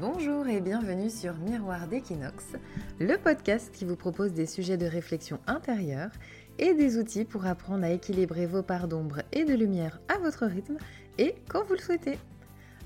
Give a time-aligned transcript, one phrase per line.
[0.00, 2.52] Bonjour et bienvenue sur Miroir d'Equinox,
[3.00, 6.12] le podcast qui vous propose des sujets de réflexion intérieure
[6.60, 10.46] et des outils pour apprendre à équilibrer vos parts d'ombre et de lumière à votre
[10.46, 10.76] rythme
[11.18, 12.16] et quand vous le souhaitez.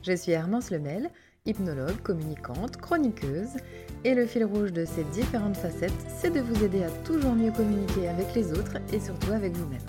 [0.03, 1.11] Je suis Hermance Lemel,
[1.45, 3.59] hypnologue, communicante, chroniqueuse,
[4.05, 7.53] et le fil rouge de ces différentes facettes, c'est de vous aider à toujours mieux
[7.53, 9.85] communiquer avec les autres et surtout avec vous-même.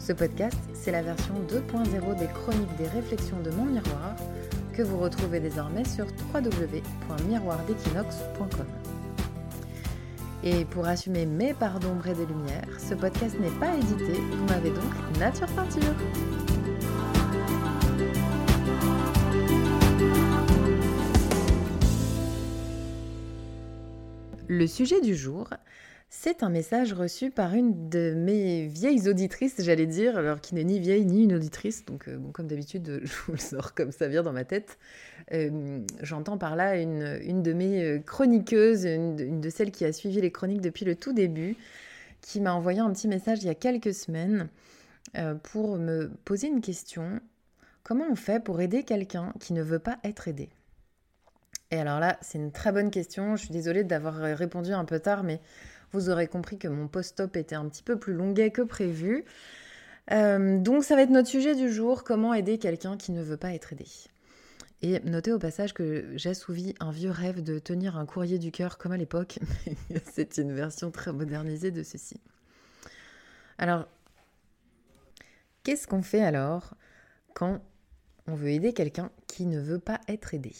[0.00, 4.16] Ce podcast, c'est la version 2.0 des chroniques des réflexions de mon miroir
[4.72, 8.66] que vous retrouvez désormais sur www.miroirdequinox.com.
[10.44, 14.44] Et pour assumer mes parts d'ombre et de lumière, ce podcast n'est pas édité, vous
[14.46, 15.94] m'avez donc nature peinture.
[24.48, 25.48] Le sujet du jour,
[26.14, 30.62] c'est un message reçu par une de mes vieilles auditrices, j'allais dire, alors qui n'est
[30.62, 33.90] ni vieille ni une auditrice, donc euh, bon, comme d'habitude, je vous le sors comme
[33.92, 34.78] ça vient dans ma tête.
[35.32, 39.92] Euh, j'entends par là une, une, de mes euh, chroniqueuses, une, de celles qui a
[39.94, 41.56] suivi les chroniques depuis le tout début,
[42.20, 44.48] qui m'a envoyé un petit message il y a quelques semaines
[45.42, 47.20] pour me poser une question.
[47.84, 50.50] Comment on fait pour aider quelqu'un qui ne veut pas être aidé?
[51.70, 53.34] Et alors là, c'est une très bonne question.
[53.34, 55.40] Je suis désolée d'avoir répondu un peu tard, mais
[55.92, 59.24] vous aurez compris que mon post-op était un petit peu plus longuet que prévu.
[60.10, 63.36] Euh, donc ça va être notre sujet du jour, comment aider quelqu'un qui ne veut
[63.36, 63.86] pas être aidé.
[64.80, 68.78] Et notez au passage que j'assouvis un vieux rêve de tenir un courrier du cœur
[68.78, 69.38] comme à l'époque.
[70.12, 72.20] C'est une version très modernisée de ceci.
[73.58, 73.86] Alors,
[75.62, 76.74] qu'est-ce qu'on fait alors
[77.34, 77.60] quand
[78.26, 80.52] on veut aider quelqu'un qui ne veut pas être aidé?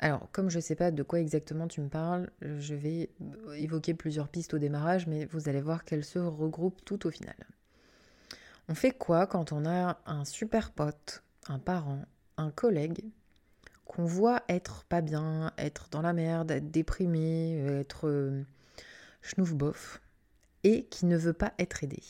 [0.00, 3.10] Alors, comme je ne sais pas de quoi exactement tu me parles, je vais
[3.56, 7.34] évoquer plusieurs pistes au démarrage, mais vous allez voir qu'elles se regroupent tout au final.
[8.68, 12.04] On fait quoi quand on a un super pote, un parent,
[12.36, 13.04] un collègue
[13.86, 18.44] qu'on voit être pas bien, être dans la merde, être déprimé, être euh,
[19.22, 20.00] schnouf bof,
[20.62, 22.02] et qui ne veut pas être aidé?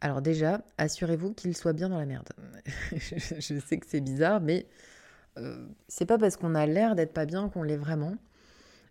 [0.00, 2.28] Alors déjà, assurez-vous qu'il soit bien dans la merde.
[2.92, 4.68] je sais que c'est bizarre, mais
[5.88, 8.16] c'est pas parce qu'on a l'air d'être pas bien qu'on l'est vraiment.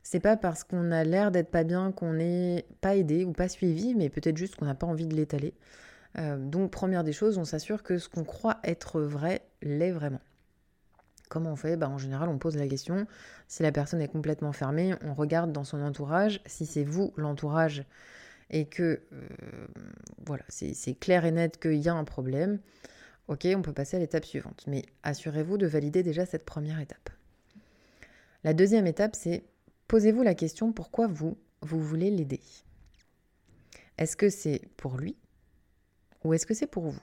[0.03, 3.47] C'est pas parce qu'on a l'air d'être pas bien qu'on n'est pas aidé ou pas
[3.47, 5.53] suivi, mais peut-être juste qu'on n'a pas envie de l'étaler.
[6.17, 10.19] Euh, donc, première des choses, on s'assure que ce qu'on croit être vrai l'est vraiment.
[11.29, 11.77] Comment on fait?
[11.77, 13.07] Bah, En général, on pose la question.
[13.47, 16.41] Si la personne est complètement fermée, on regarde dans son entourage.
[16.45, 17.85] Si c'est vous, l'entourage,
[18.49, 19.27] et que euh,
[20.25, 22.59] voilà, c'est clair et net qu'il y a un problème,
[23.27, 27.09] Ok, on peut passer à l'étape suivante, mais assurez-vous de valider déjà cette première étape.
[28.43, 29.43] La deuxième étape, c'est
[29.87, 32.41] posez-vous la question pourquoi vous, vous voulez l'aider?
[33.97, 35.15] Est-ce que c'est pour lui
[36.23, 37.01] ou est-ce que c'est pour vous?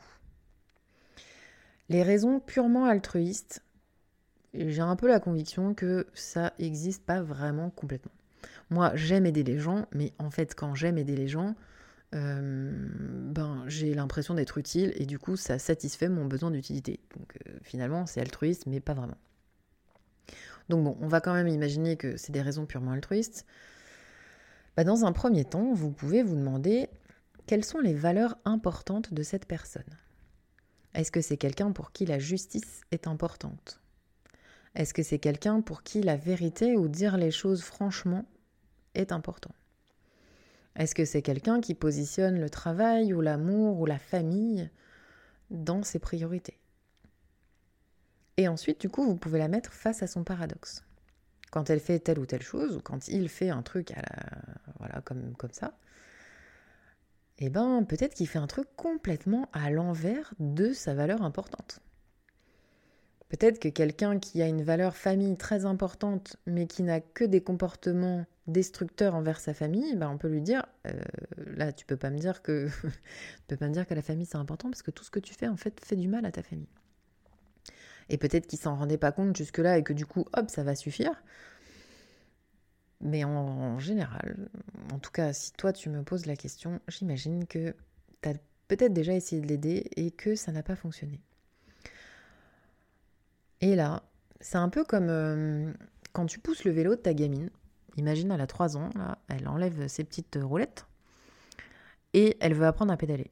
[1.89, 3.63] Les raisons purement altruistes,
[4.55, 8.13] j'ai un peu la conviction que ça n'existe pas vraiment complètement.
[8.69, 11.55] Moi, j'aime aider les gens, mais en fait, quand j'aime aider les gens,
[12.15, 12.89] euh,
[13.71, 17.01] j'ai l'impression d'être utile et du coup ça satisfait mon besoin d'utilité.
[17.17, 19.19] Donc euh, finalement c'est altruiste mais pas vraiment.
[20.69, 23.45] Donc bon, on va quand même imaginer que c'est des raisons purement altruistes.
[24.77, 26.89] Bah, dans un premier temps, vous pouvez vous demander
[27.47, 29.83] quelles sont les valeurs importantes de cette personne?
[30.95, 33.81] Est-ce que c'est quelqu'un pour qui la justice est importante?
[34.77, 38.25] Est-ce que c'est quelqu'un pour qui la vérité ou dire les choses franchement
[38.95, 39.51] est important
[40.77, 44.71] est-ce que c'est quelqu'un qui positionne le travail ou l'amour ou la famille
[45.51, 46.59] dans ses priorités?
[48.37, 50.85] Et ensuite, du coup, vous pouvez la mettre face à son paradoxe.
[51.51, 54.43] Quand elle fait telle ou telle chose, ou quand il fait un truc à la...
[54.79, 55.77] voilà, comme, ça,
[57.39, 61.81] eh ben peut-être qu'il fait un truc complètement à l'envers de sa valeur importante.
[63.29, 67.43] Peut-être que quelqu'un qui a une valeur famille très importante, mais qui n'a que des
[67.43, 70.93] comportements destructeurs envers sa famille, ben on peut lui dire euh,
[71.37, 74.27] là tu peux pas me dire que tu peux pas me dire que la famille
[74.27, 76.33] c'est important parce que tout ce que tu fais en fait fait du mal à
[76.33, 76.69] ta famille.
[78.09, 80.75] Et peut-être qu'il s'en rendait pas compte jusque-là et que du coup hop ça va
[80.75, 81.23] suffire.
[83.03, 84.51] Mais en, général,
[84.93, 87.75] en tout cas si toi tu me poses la question, j'imagine que
[88.21, 88.35] tu as
[88.69, 91.21] peut-être déjà essayé de l'aider et que ça n'a pas fonctionné.
[93.61, 94.03] Et là,
[94.41, 95.73] c'est un peu comme euh,
[96.13, 97.51] quand tu pousses le vélo de ta gamine.
[98.01, 98.89] Imagine, elle a 3 ans,
[99.29, 100.87] elle enlève ses petites roulettes
[102.15, 103.31] et elle veut apprendre à pédaler.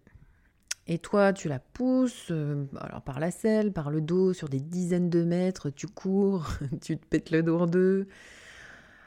[0.87, 2.67] Et toi, tu la pousses euh,
[3.07, 6.47] par la selle, par le dos, sur des dizaines de mètres, tu cours,
[6.83, 8.09] tu te pètes le dos en deux.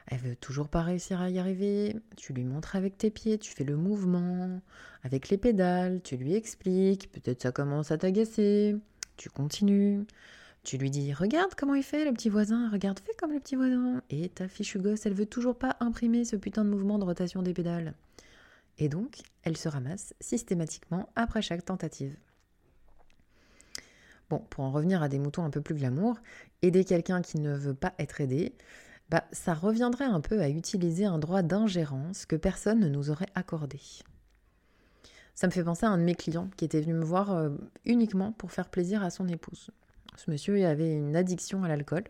[0.07, 1.95] Elle veut toujours pas réussir à y arriver.
[2.17, 4.61] Tu lui montres avec tes pieds, tu fais le mouvement,
[5.03, 7.11] avec les pédales, tu lui expliques.
[7.11, 8.77] Peut-être ça commence à t'agacer.
[9.15, 10.07] Tu continues.
[10.63, 13.55] Tu lui dis Regarde comment il fait le petit voisin, regarde, fais comme le petit
[13.55, 14.03] voisin.
[14.09, 17.41] Et ta fichue gosse, elle veut toujours pas imprimer ce putain de mouvement de rotation
[17.41, 17.95] des pédales.
[18.77, 22.15] Et donc, elle se ramasse systématiquement après chaque tentative.
[24.29, 26.17] Bon, pour en revenir à des moutons un peu plus glamour,
[26.61, 28.55] aider quelqu'un qui ne veut pas être aidé,
[29.09, 33.27] bah, ça reviendrait un peu à utiliser un droit d'ingérence que personne ne nous aurait
[33.35, 33.81] accordé.
[35.35, 37.49] Ça me fait penser à un de mes clients qui était venu me voir euh,
[37.83, 39.71] uniquement pour faire plaisir à son épouse.
[40.17, 42.03] Ce monsieur avait une addiction à l'alcool,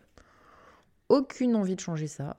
[1.08, 2.38] aucune envie de changer ça.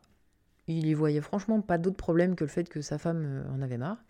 [0.68, 3.62] Il y voyait franchement pas d'autre problème que le fait que sa femme euh, en
[3.62, 4.04] avait marre.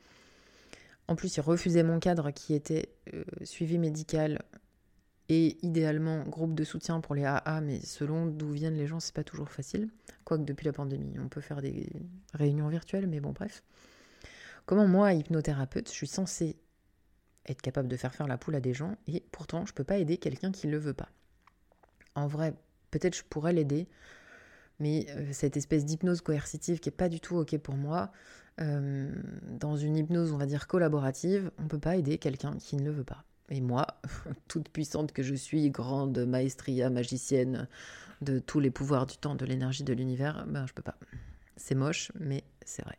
[1.07, 4.41] En plus, il refusait mon cadre qui était euh, suivi médical
[5.29, 9.13] et idéalement groupe de soutien pour les AA, mais selon d'où viennent les gens, c'est
[9.13, 9.89] pas toujours facile.
[10.23, 11.89] Quoique depuis la pandémie, on peut faire des
[12.33, 13.63] réunions virtuelles, mais bon, bref.
[14.65, 16.57] Comment moi, hypnothérapeute, je suis censée
[17.47, 19.97] être capable de faire faire la poule à des gens, et pourtant, je peux pas
[19.97, 21.09] aider quelqu'un qui le veut pas.
[22.15, 22.53] En vrai,
[22.91, 23.87] peut-être je pourrais l'aider,
[24.79, 28.11] mais euh, cette espèce d'hypnose coercitive qui est pas du tout ok pour moi,
[28.61, 29.11] euh,
[29.49, 32.91] dans une hypnose, on va dire collaborative, on peut pas aider quelqu'un qui ne le
[32.91, 33.23] veut pas.
[33.49, 33.87] Et moi,
[34.47, 37.67] toute puissante que je suis, grande maestria magicienne
[38.21, 40.95] de tous les pouvoirs du temps, de l'énergie, de l'univers, ben je peux pas.
[41.57, 42.97] C'est moche, mais c'est vrai.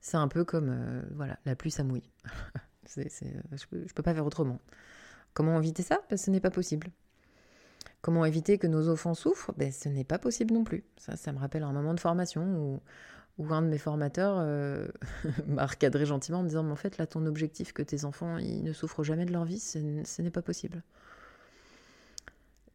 [0.00, 2.10] C'est un peu comme, euh, voilà, la pluie ça mouille.
[2.96, 4.60] je, peux, peux pas faire autrement.
[5.32, 6.00] Comment éviter ça?
[6.10, 6.88] Ben, Ce n'est pas possible.
[8.04, 9.54] Comment éviter que nos enfants souffrent?
[9.56, 10.84] Ben, Ce n'est pas possible non plus.
[10.98, 12.78] Ça, ça me rappelle un moment de formation
[13.38, 14.88] où un de mes formateurs euh,
[15.46, 18.36] m'a recadré gentiment en me disant Mais en fait, là, ton objectif que tes enfants
[18.36, 19.78] ne souffrent jamais de leur vie, ce,
[20.20, 20.82] n'est pas possible.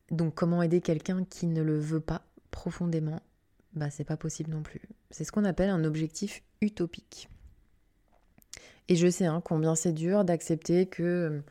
[0.10, 3.22] Donc, comment aider quelqu'un qui ne le veut pas profondément?
[3.74, 4.82] Bah, c'est pas possible non plus.
[5.12, 7.30] C'est ce qu'on appelle un objectif utopique.
[8.88, 11.44] Et je sais hein, combien c'est dur d'accepter que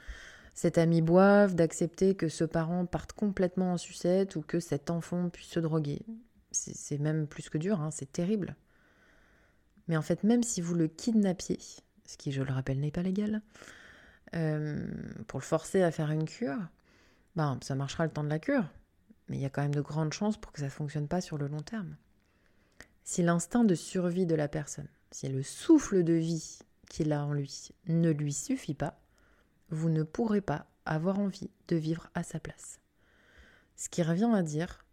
[0.58, 5.28] cet ami boive, d'accepter que ce parent parte complètement en sucette ou que cet enfant
[5.28, 6.04] puisse se droguer.
[6.50, 8.56] C'est même plus que dur, hein, c'est terrible.
[9.86, 11.60] Mais en fait, même si vous le kidnappiez,
[12.06, 13.40] ce qui, je le rappelle, n'est pas légal,
[14.34, 14.84] euh,
[15.28, 16.58] pour le forcer à faire une cure,
[17.36, 18.68] ben, ça marchera le temps de la cure.
[19.28, 21.20] Mais il y a quand même de grandes chances pour que ça ne fonctionne pas
[21.20, 21.94] sur le long terme.
[23.04, 26.58] Si l'instinct de survie de la personne, si le souffle de vie
[26.90, 28.98] qu'il a en lui ne lui suffit pas,
[29.70, 32.80] vous ne pourrez pas avoir envie de vivre à sa place.
[33.76, 34.84] Ce qui revient à dire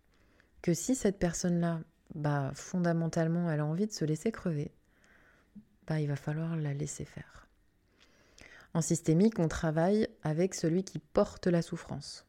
[0.62, 1.82] que si cette personne-là,
[2.14, 4.72] bah, fondamentalement, elle a envie de se laisser crever,
[5.88, 7.48] bah, il va falloir la laisser faire.
[8.74, 12.26] En systémique, on travaille avec celui qui porte la souffrance.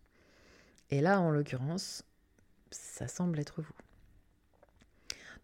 [0.91, 2.05] Et là, en l'occurrence,
[2.71, 3.75] ça semble être vous.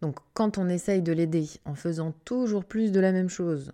[0.01, 3.73] Donc quand on essaye de l'aider en faisant toujours plus de la même chose,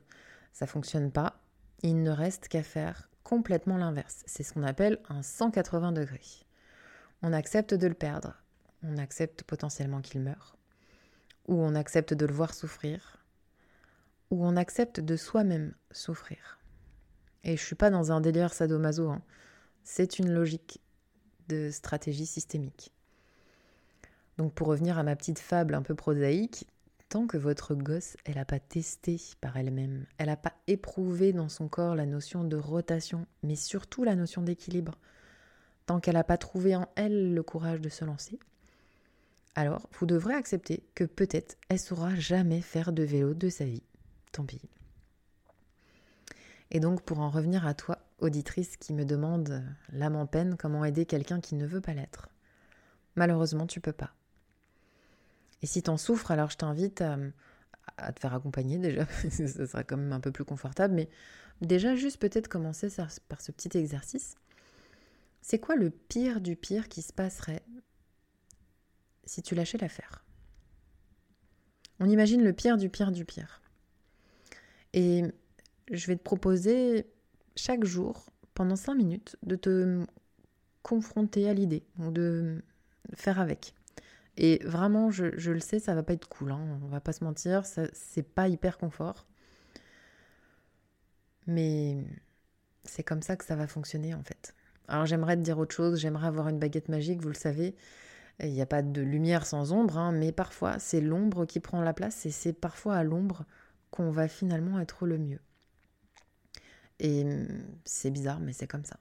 [0.53, 1.41] ça fonctionne pas,
[1.83, 4.23] il ne reste qu'à faire complètement l'inverse.
[4.25, 6.47] C'est ce qu'on appelle un 180 degrés.
[7.21, 8.33] On accepte de le perdre,
[8.83, 10.57] on accepte potentiellement qu'il meure,
[11.47, 13.23] ou on accepte de le voir souffrir,
[14.31, 16.59] où on accepte de soi-même souffrir.
[17.45, 19.21] Et je suis pas dans un délire sadomaso, hein.
[19.85, 20.81] c'est une logique
[21.49, 22.95] de stratégie systémique.
[24.39, 26.67] Donc pour revenir à ma petite fable un peu prosaïque,
[27.09, 31.49] tant que votre gosse, elle n'a pas testé par elle-même, elle n'a pas éprouvé dans
[31.49, 34.99] son corps la notion de rotation, mais surtout la notion d'équilibre,
[35.87, 38.39] tant qu'elle n'a pas trouvé en elle le courage de se lancer,
[39.55, 43.83] alors vous devrez accepter que peut-être elle saura jamais faire de vélo de sa vie
[44.33, 44.61] tant pis.
[46.71, 50.85] Et donc, pour en revenir à toi, auditrice qui me demande, l'âme en peine, comment
[50.85, 52.29] aider quelqu'un qui ne veut pas l'être?
[53.17, 54.13] Malheureusement, tu peux pas.
[55.63, 57.19] Et si t'en souffres, alors je t'invite à,
[57.97, 61.09] à, te faire accompagner déjà, ça sera quand même un peu plus confortable, mais
[61.61, 62.89] déjà juste peut-être commencer
[63.29, 64.37] par ce petit exercice.
[65.43, 67.63] C'est quoi le pire du pire qui se passerait
[69.25, 70.25] si tu lâchais l'affaire?
[72.01, 73.61] On imagine le pire du pire du pire.
[74.93, 75.23] Et
[75.91, 77.07] je vais te proposer
[77.57, 80.05] chaque jour, pendant 5 minutes, de te
[80.83, 82.63] confronter à l'idée de
[83.15, 83.75] faire avec.
[84.41, 87.25] Et vraiment, je, le sais, ça va pas être cool, hein, on va pas se
[87.25, 89.27] mentir, c'est pas hyper confort.
[91.49, 91.97] Mais
[92.85, 94.55] c'est comme ça que ça va fonctionner en fait.
[94.87, 97.75] Alors j'aimerais te dire autre chose, j'aimerais avoir une baguette magique, vous le savez.
[98.41, 101.81] Il n'y a pas de lumière sans ombre, hein, mais parfois c'est l'ombre qui prend
[101.83, 103.45] la place et c'est parfois à l'ombre
[103.91, 105.41] qu'on va finalement être le mieux.
[107.01, 107.49] Et hum,
[107.85, 108.99] c'est bizarre, mais c'est comme ça.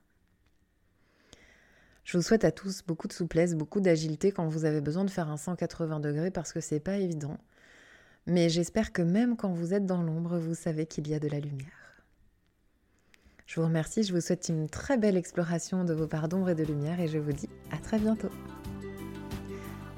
[2.08, 5.10] Je vous souhaite à tous beaucoup de souplesse, beaucoup d'agilité quand vous avez besoin de
[5.10, 7.38] faire un 180 degrés parce que c'est pas évident.
[8.28, 11.28] Mais j'espère que même quand vous êtes dans l'ombre, vous savez qu'il y a de
[11.28, 12.02] la lumière.
[13.46, 16.56] Je vous remercie, je vous souhaite une très belle exploration de vos parts d'ombre et
[16.56, 18.32] de lumière et je vous dis à très bientôt.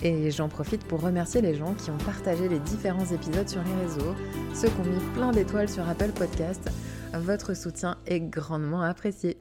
[0.01, 3.85] Et j'en profite pour remercier les gens qui ont partagé les différents épisodes sur les
[3.85, 4.15] réseaux,
[4.55, 6.71] ceux qui ont mis plein d'étoiles sur Apple Podcast.
[7.13, 9.37] Votre soutien est grandement apprécié.